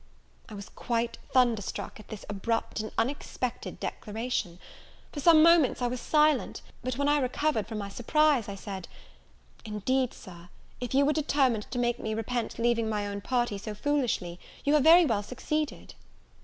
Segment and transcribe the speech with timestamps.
[0.49, 4.57] I was quite thunderstruck at this abrupt and unexpected declaration.
[5.11, 8.87] For some moments I was silent; but when I recovered from my surprise, I said,
[9.63, 13.75] "Indeed, Sir, if you were determined to make me repent leaving my own party so
[13.75, 15.93] foolishly, you have very well succeeded."